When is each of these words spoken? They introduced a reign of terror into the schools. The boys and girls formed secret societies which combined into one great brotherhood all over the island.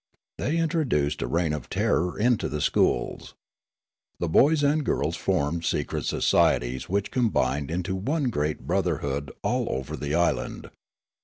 They 0.39 0.57
introduced 0.57 1.21
a 1.21 1.27
reign 1.27 1.53
of 1.53 1.69
terror 1.69 2.17
into 2.17 2.49
the 2.49 2.59
schools. 2.59 3.35
The 4.17 4.27
boys 4.27 4.63
and 4.63 4.83
girls 4.83 5.15
formed 5.15 5.63
secret 5.63 6.05
societies 6.05 6.89
which 6.89 7.11
combined 7.11 7.69
into 7.69 7.95
one 7.95 8.31
great 8.31 8.61
brotherhood 8.65 9.31
all 9.43 9.67
over 9.69 9.95
the 9.95 10.15
island. 10.15 10.71